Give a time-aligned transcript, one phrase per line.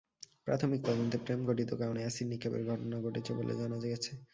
[0.45, 4.11] প্রাথমিক তদন্তে প্রেমঘটিত কারণে অ্যাসিড নিক্ষেপের ঘটনা ঘটেছে বলে জানা গেছে।